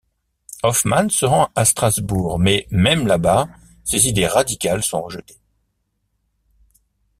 [0.63, 3.49] Hoffman se rend à Strasbourg, mais même là-bas
[3.83, 5.37] ses idées radicales sont rejetées.